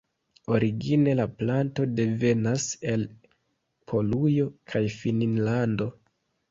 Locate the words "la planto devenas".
1.19-2.67